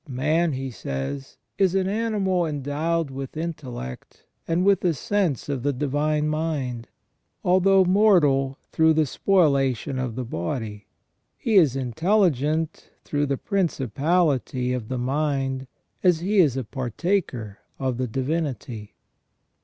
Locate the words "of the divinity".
17.77-18.95